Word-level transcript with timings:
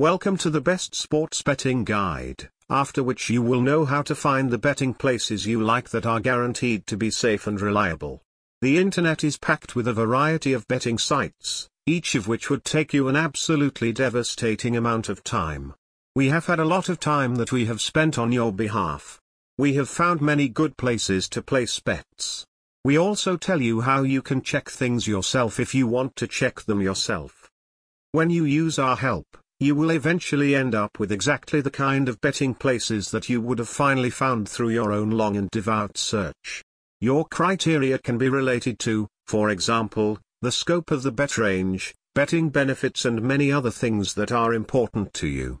Welcome 0.00 0.38
to 0.38 0.50
the 0.50 0.60
best 0.60 0.96
sports 0.96 1.40
betting 1.42 1.84
guide, 1.84 2.48
after 2.68 3.00
which 3.00 3.30
you 3.30 3.40
will 3.42 3.60
know 3.60 3.84
how 3.84 4.02
to 4.02 4.16
find 4.16 4.50
the 4.50 4.58
betting 4.58 4.92
places 4.92 5.46
you 5.46 5.62
like 5.62 5.90
that 5.90 6.04
are 6.04 6.18
guaranteed 6.18 6.84
to 6.88 6.96
be 6.96 7.12
safe 7.12 7.46
and 7.46 7.60
reliable. 7.60 8.20
The 8.60 8.76
internet 8.78 9.22
is 9.22 9.38
packed 9.38 9.76
with 9.76 9.86
a 9.86 9.92
variety 9.92 10.52
of 10.52 10.66
betting 10.66 10.98
sites, 10.98 11.68
each 11.86 12.16
of 12.16 12.26
which 12.26 12.50
would 12.50 12.64
take 12.64 12.92
you 12.92 13.06
an 13.06 13.14
absolutely 13.14 13.92
devastating 13.92 14.76
amount 14.76 15.08
of 15.08 15.22
time. 15.22 15.74
We 16.16 16.26
have 16.26 16.46
had 16.46 16.58
a 16.58 16.64
lot 16.64 16.88
of 16.88 16.98
time 16.98 17.36
that 17.36 17.52
we 17.52 17.66
have 17.66 17.80
spent 17.80 18.18
on 18.18 18.32
your 18.32 18.52
behalf. 18.52 19.20
We 19.58 19.74
have 19.74 19.88
found 19.88 20.20
many 20.20 20.48
good 20.48 20.76
places 20.76 21.28
to 21.28 21.40
place 21.40 21.78
bets. 21.78 22.44
We 22.84 22.98
also 22.98 23.36
tell 23.36 23.62
you 23.62 23.82
how 23.82 24.02
you 24.02 24.22
can 24.22 24.42
check 24.42 24.70
things 24.70 25.06
yourself 25.06 25.60
if 25.60 25.72
you 25.72 25.86
want 25.86 26.16
to 26.16 26.26
check 26.26 26.62
them 26.62 26.82
yourself. 26.82 27.48
When 28.10 28.30
you 28.30 28.44
use 28.44 28.76
our 28.76 28.96
help, 28.96 29.38
you 29.64 29.74
will 29.74 29.90
eventually 29.90 30.54
end 30.54 30.74
up 30.74 30.98
with 30.98 31.10
exactly 31.10 31.62
the 31.62 31.70
kind 31.70 32.06
of 32.06 32.20
betting 32.20 32.54
places 32.54 33.10
that 33.10 33.30
you 33.30 33.40
would 33.40 33.58
have 33.58 33.68
finally 33.68 34.10
found 34.10 34.46
through 34.46 34.68
your 34.68 34.92
own 34.92 35.10
long 35.10 35.38
and 35.38 35.48
devout 35.50 35.96
search. 35.96 36.62
Your 37.00 37.24
criteria 37.24 37.98
can 37.98 38.18
be 38.18 38.28
related 38.28 38.78
to, 38.80 39.08
for 39.26 39.48
example, 39.48 40.18
the 40.42 40.52
scope 40.52 40.90
of 40.90 41.02
the 41.02 41.10
bet 41.10 41.38
range, 41.38 41.94
betting 42.14 42.50
benefits 42.50 43.06
and 43.06 43.22
many 43.22 43.50
other 43.50 43.70
things 43.70 44.12
that 44.14 44.30
are 44.30 44.52
important 44.52 45.14
to 45.14 45.28
you. 45.28 45.52